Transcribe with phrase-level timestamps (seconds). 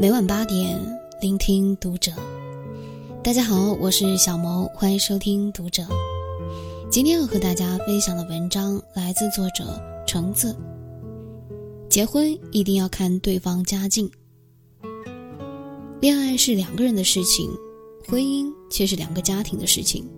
[0.00, 0.80] 每晚八点，
[1.20, 2.10] 聆听读者。
[3.22, 5.86] 大家好，我是小萌，欢迎收听读者。
[6.90, 10.56] 今天要和大家分享的文章来自作者橙子。
[11.90, 14.10] 结婚一定要看对方家境。
[16.00, 17.50] 恋爱是两个人的事情，
[18.08, 20.08] 婚姻却是两个家庭的事情。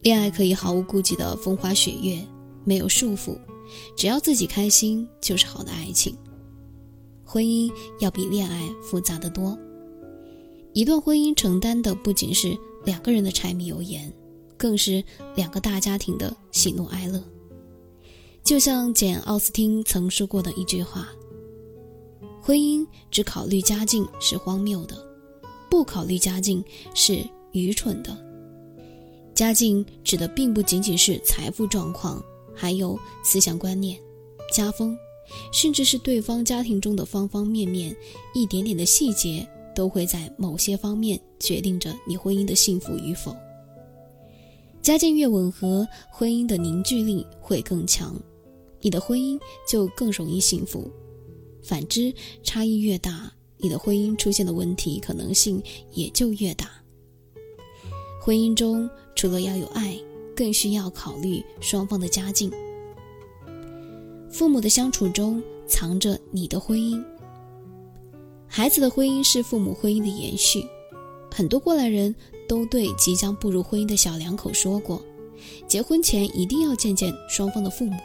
[0.00, 2.18] 恋爱可以毫无顾忌的风花雪月，
[2.64, 3.36] 没有束缚，
[3.94, 6.16] 只要自己开心就是好的爱情。
[7.30, 9.56] 婚姻要比恋爱复杂的多。
[10.72, 14.12] 一段婚姻承担的不仅是两个人的柴米油盐，
[14.56, 15.02] 更是
[15.36, 17.22] 两个大家庭的喜怒哀乐。
[18.42, 21.08] 就像简·奥斯汀曾说过的一句话
[22.42, 24.96] ：“婚姻只考虑家境是荒谬的，
[25.70, 28.16] 不考虑家境是愚蠢的。”
[29.36, 32.20] 家境指的并不仅仅是财富状况，
[32.56, 33.96] 还有思想观念、
[34.52, 34.98] 家风，
[35.52, 37.94] 甚至是对方家庭中的方方面面、
[38.34, 43.34] 一点点的细节，都会在某些方面决定着你婚姻的幸福与否。
[44.82, 48.18] 家境越吻合，婚姻的凝聚力会更强，
[48.80, 50.90] 你的婚姻就更容易幸福；
[51.62, 56.70] 反之，差异越大，你的婚姻出现的问题可能性也就越大。
[58.22, 59.98] 婚姻中除了要有爱，
[60.34, 62.50] 更需要考虑双方的家境。
[64.30, 67.02] 父母的相处中藏着你的婚姻，
[68.46, 70.64] 孩子的婚姻是父母婚姻的延续。
[71.30, 72.14] 很多过来人
[72.48, 75.02] 都对即将步入婚姻的小两口说过，
[75.66, 77.96] 结婚前一定要见见双方的父母。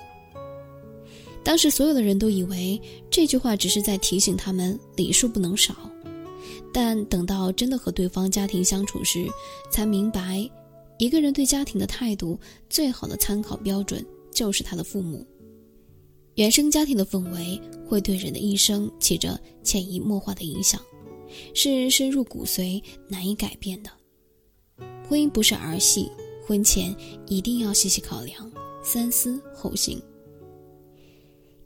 [1.44, 5.76] 当时所有的人都以为这句话只是在提醒他们礼数不能少。
[6.74, 9.26] 但等到真的和对方家庭相处时，
[9.72, 10.50] 才明白，
[10.98, 12.38] 一个人对家庭的态度
[12.70, 15.26] 最好的参考标准就是他的父母。
[16.36, 20.82] 原生家庭的氛围会对人的一生起着潜移默化的影响，
[21.54, 23.90] 是深入骨髓、难以改变的。
[25.08, 26.10] 婚姻不是儿戏，
[26.46, 26.96] 婚前
[27.28, 28.52] 一定要细细考量，
[28.84, 30.02] 三思后行。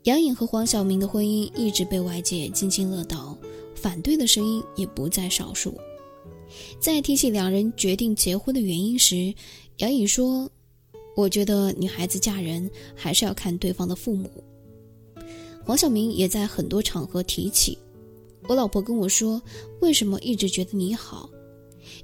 [0.04, 3.38] 杨颖和黄晓明的婚姻一直被外界津津乐道。
[3.76, 5.74] 反对的声音也不在少数。
[6.82, 9.34] 在提起两人决定结婚的原因时，
[9.78, 10.52] 杨颖说
[11.16, 14.30] ：“我觉得女孩子嫁人还是要看对方的父母。”
[15.70, 17.78] 黄晓明也在很多场合提起
[18.50, 19.40] ：“我老婆跟我说，
[19.82, 21.30] 为什么一直觉得你好？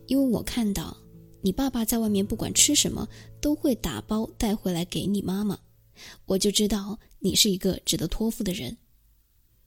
[0.06, 0.96] 因为我看到
[1.42, 3.10] 你爸爸在外面不管吃什么
[3.42, 5.58] 都会打包带回来给你妈妈，
[6.28, 8.78] 我就知道你是一个值得托付的人。”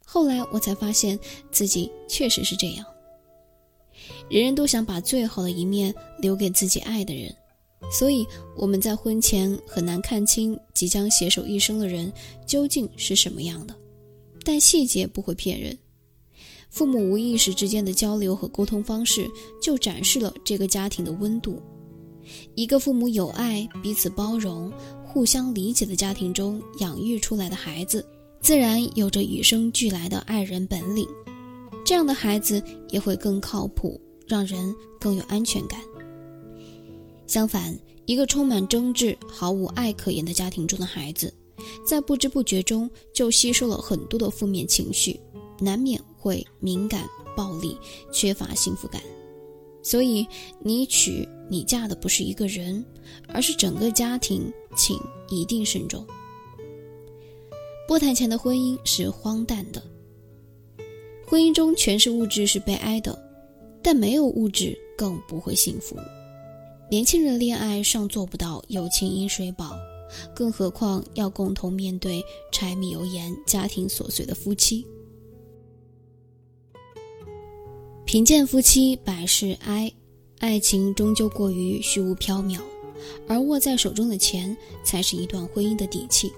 [0.07, 1.19] 后来我才发现
[1.51, 2.87] 自己确实是这样。
[4.31, 7.35] 人人都想把最好的一面留给自己爱的人，
[7.91, 8.25] 所以
[8.57, 12.13] 我们在婚前很难看清即将携手一生的人
[12.47, 13.75] 究竟是什么样的。
[14.49, 15.79] 但细节不会骗人，
[16.71, 21.63] 父母无意识之间的交流和沟通方式就展示了这个家庭的温度。
[22.55, 24.73] 一个父母有爱、彼此包容、
[25.05, 28.03] 互相理解的家庭中养育出来的孩子。
[28.41, 31.07] 自然有着与生俱来的爱人本领，
[31.85, 35.79] 这样的孩子也会更靠谱，让人更有安全感。
[37.27, 41.35] 相反，一个充满争执、毫无爱可言的家庭中的孩子，
[41.87, 45.19] 在不知不觉中就吸收了很多的负面情绪，
[45.59, 47.77] 难免会敏感、暴力、
[48.13, 49.01] 缺乏幸福感。
[49.83, 50.27] 所以，
[50.61, 52.85] 你娶你嫁的不是一个人，
[53.29, 56.07] 而是整个家庭，请一定慎重。
[57.87, 59.83] 不谈钱的婚姻是荒诞的。
[61.27, 63.19] 婚姻中全是物质是悲哀的，
[63.83, 65.97] 但没有物质更不会幸福。
[66.91, 69.75] 年轻人恋爱尚做不到友情饮水饱，
[70.35, 74.87] 更何况要共同面对柴米油盐、家庭琐碎的夫妻。
[78.05, 79.93] 贫贱夫妻百事哀，
[80.39, 82.59] 爱情终究过于虚无缥缈，
[83.27, 86.33] 而握在手中的钱才是一段婚姻的底气。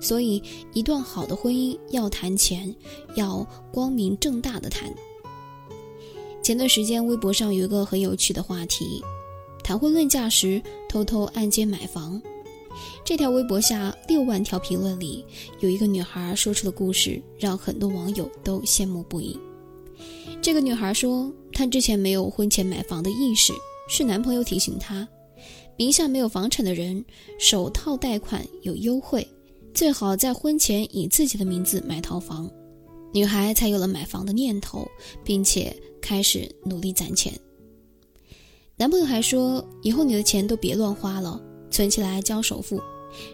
[0.00, 2.74] 所以，一段好的婚姻要谈钱，
[3.14, 4.92] 要光明正大的谈。
[6.42, 9.00] 前段时间，微博上有一个很有趣的话题：
[9.62, 12.20] 谈婚论嫁时偷偷按揭买房。
[13.04, 15.24] 这条微博下六万条评论里，
[15.60, 19.38] 有一个女孩说出的故事，让很多网友都羡慕不已。
[20.40, 23.52] 这个女孩说，她之前没有婚前买房的意识，
[23.88, 25.06] 是男朋友提醒她，
[25.76, 27.04] 名下没有房产的人，
[27.38, 29.26] 首套贷款有优惠。
[29.74, 32.50] 最好在婚前以自己的名字买套房，
[33.12, 34.86] 女孩才有了买房的念头，
[35.24, 37.32] 并且开始努力攒钱。
[38.76, 41.40] 男朋友还说：“以后你的钱都别乱花了，
[41.72, 42.80] 存起来交首付，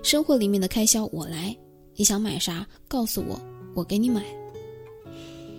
[0.03, 1.55] 生活里面的开销我来。
[1.97, 3.39] 你想买啥，告诉我，
[3.75, 4.25] 我给你买。”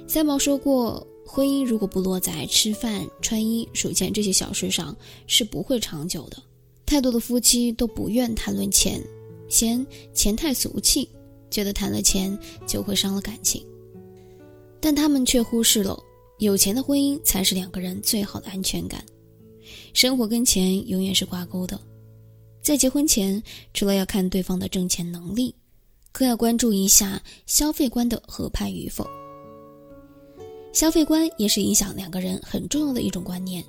[0.07, 4.95] 三毛说过：“婚姻如果不落在吃饭、穿衣、数钱这些小事上，
[5.27, 6.41] 是不会长久的。
[6.85, 8.99] 太多的夫妻都不愿谈论钱，
[9.47, 11.07] 嫌钱太俗气，
[11.51, 12.35] 觉得谈了钱
[12.65, 13.63] 就会伤了感情。
[14.79, 16.01] 但他们却忽视了，
[16.39, 19.05] 有钱的婚姻才是两个人最好的安全感。
[19.93, 21.79] 生活跟钱永远是挂钩的，
[22.61, 23.41] 在结婚前，
[23.73, 25.55] 除了要看对方的挣钱能力，
[26.11, 29.07] 更要关注一下消费观的合拍与否。
[30.71, 33.63] 消费观也是影响两个人很重要的一种观念，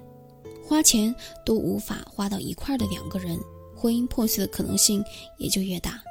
[0.63, 1.15] 花钱
[1.47, 3.39] 都无法花到一块的两个人，
[3.75, 5.03] 婚姻破碎的可能性
[5.39, 6.03] 也就越大。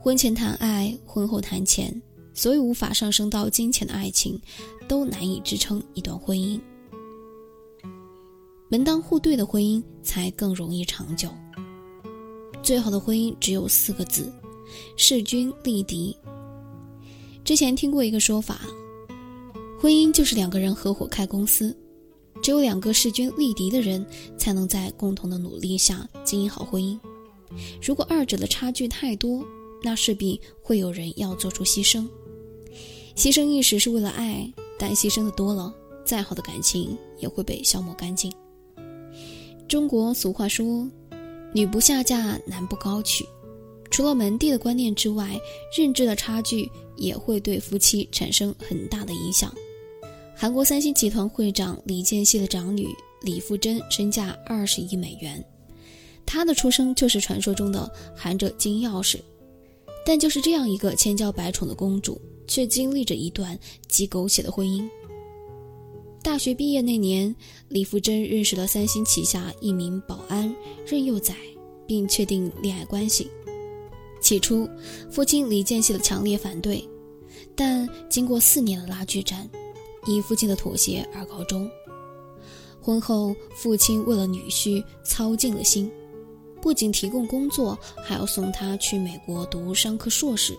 [0.00, 2.02] 婚前谈爱，婚后谈钱，
[2.34, 4.40] 所有无法上升到金钱的爱情，
[4.88, 6.60] 都难以支撑一段婚姻。
[8.68, 11.30] 门当户对的婚姻才更容易长久。
[12.62, 14.32] 最好的婚姻只有四个字：
[14.96, 16.16] 势均力敌。
[17.44, 18.60] 之前听过一个说法。
[19.78, 21.76] 婚姻就是两个人合伙开公司，
[22.42, 24.04] 只有两个势均力敌的人，
[24.38, 26.98] 才能在共同的努力下经营好婚姻。
[27.80, 29.44] 如果二者的差距太多，
[29.82, 32.08] 那势必会有人要做出牺牲。
[33.14, 35.72] 牺牲一时是为了爱，但牺牲的多了，
[36.06, 38.32] 再好的感情也会被消磨干净。
[39.68, 40.90] 中国俗话说
[41.56, 43.26] ：“女不下嫁，男不高娶。”
[43.90, 45.40] 除了门第的观念之外，
[45.74, 49.50] 认知的差距也会对夫妻产生很大的影响。
[50.36, 55.42] 韩国三星集团会长李健熙的长女李富珍身价二十亿美元，
[56.26, 59.18] 她的出生就是传说中的含着金钥匙。
[60.04, 63.58] 但就是这样一个千娇百宠的公主，却经历着一段
[63.88, 64.86] 极狗血的婚姻。
[66.26, 67.32] 大学毕业那年，
[67.68, 70.52] 李福珍认识了三星旗下一名保安
[70.84, 71.36] 任佑宰，
[71.86, 73.30] 并确定恋爱关系。
[74.20, 74.68] 起初，
[75.08, 76.84] 父亲李建熙的强烈反对，
[77.54, 79.48] 但经过四年的拉锯战。
[80.04, 81.70] 以父亲的妥协而告终。
[82.82, 85.88] 婚后，父亲为了女婿操尽了心，
[86.60, 90.58] 不仅提供工作，还要送他去美国读商科硕士。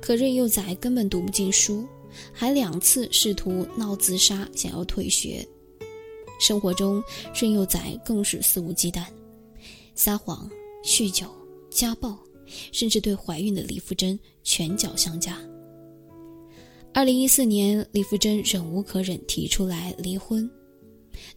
[0.00, 1.84] 可任幼崽根本读不进书，
[2.32, 5.46] 还两次试图闹自杀，想要退学。
[6.38, 7.02] 生活中，
[7.34, 9.04] 任幼崽更是肆无忌惮，
[9.94, 10.50] 撒谎、
[10.82, 11.26] 酗酒、
[11.68, 12.18] 家暴，
[12.72, 15.38] 甚至对怀孕的李富珍拳脚相加。
[16.92, 20.50] 二零一四年，李富珍忍无可忍，提出来离婚。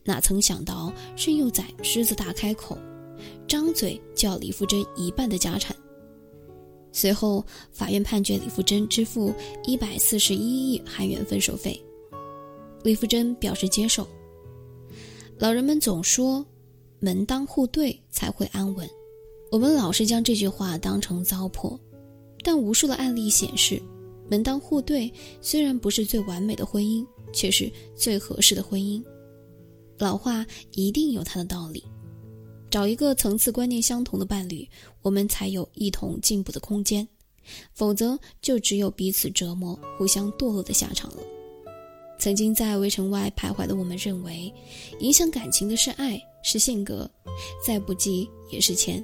[0.04, 2.78] 哪曾想到，任佑宰狮子大开口，
[3.48, 5.76] 张嘴就要李富珍一半的家产。
[6.94, 9.34] 随后，法院判决李富珍支付
[9.66, 11.78] 一百四十一亿韩元分手费。
[12.84, 14.08] 李富珍表示接受。
[15.40, 16.46] 老人们总说，
[17.00, 18.88] 门当户对才会安稳。
[19.52, 21.78] 我们老是将这句话当成糟粕，
[22.44, 23.82] 但无数的案例显示。
[24.30, 25.12] 门当户对
[25.42, 29.04] 虽然不是最完美的婚姻，却是最合适的婚姻。
[29.98, 31.84] 老话一定有它的道理，
[32.70, 34.68] 找一个层次观念相同的伴侣，
[35.04, 37.08] 我们才有一同进步的空间，
[37.76, 41.18] 否则就只有彼此折磨、互相堕落的下场了。
[42.18, 44.52] 曾经在围城外徘徊的我们，认为
[45.00, 47.10] 影响感情的是爱，是性格，
[47.64, 49.04] 再不济也是钱。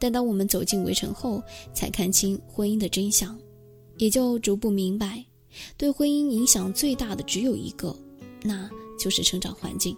[0.00, 1.42] 但当我们走进围城后，
[1.74, 3.38] 才看清婚姻的真相。
[3.98, 5.22] 也就逐步明白，
[5.76, 7.94] 对婚姻影响最大的只有一个，
[8.42, 8.66] 那
[8.98, 9.94] 就是成长环境。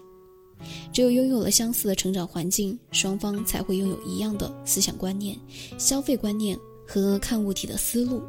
[0.92, 5.38] 只有拥有了相似的成长环境，双方才会拥有一样的思想观念、
[5.78, 8.22] 消费观念和看物体的思路。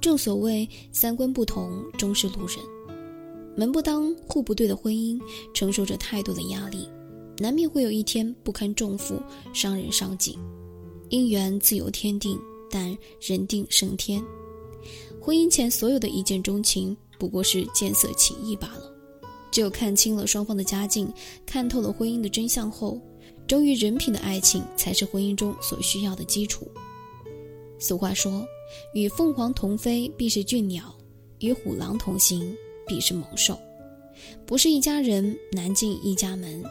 [0.00, 2.58] 正所谓三观不同，终是路人。
[3.56, 5.18] 门不当户不对的婚姻，
[5.54, 6.86] 承受着太多的压力，
[7.38, 9.18] 难免会有一天不堪重负，
[9.54, 10.38] 伤人伤己。
[11.08, 12.38] 姻缘自有天定，
[12.70, 14.22] 但人定胜天。
[15.18, 18.95] 婚姻前所有的一见钟情，不过是见色起意罢了。
[19.56, 21.10] 只有看清了双方的家境，
[21.46, 23.00] 看透了婚姻的真相后，
[23.46, 26.68] 忠于人品的爱情才是婚姻中所需要的基础。
[27.78, 28.46] 俗话说
[28.92, 30.82] ：“与凤凰同飞，必是俊鸟；
[31.38, 32.54] 与虎狼同行，
[32.86, 33.58] 必是猛兽。”
[34.44, 36.62] 不是一家人，难进一家门。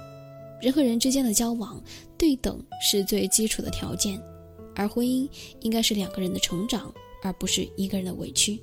[0.61, 1.83] 人和人之间的交往，
[2.19, 4.21] 对等是最基础的条件，
[4.75, 5.27] 而婚姻
[5.61, 6.93] 应该是两个人的成长。
[7.23, 8.61] 而不是一个人的委屈，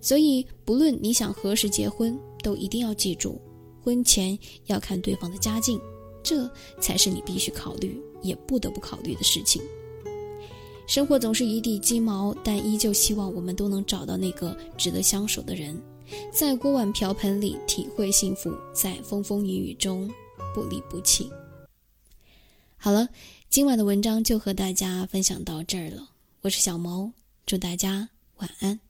[0.00, 3.40] 所以不论你想何时结婚，都一定要记住，
[3.82, 5.80] 婚前要看对方的家境，
[6.22, 6.48] 这
[6.80, 9.62] 才是你必须考虑也不得不考虑的事情。
[10.86, 15.80] 生活总是一地鸡毛，但依旧希望我们都能找到那个值得相守的人，
[16.32, 20.10] 在锅碗瓢盆里体会幸福，在风风雨雨中
[20.52, 21.30] 不离不弃。
[22.76, 23.08] 好了，
[23.48, 26.08] 今晚的文章就和大家分享到这儿了，
[26.40, 27.12] 我是小毛。
[27.46, 28.89] 祝大家晚安。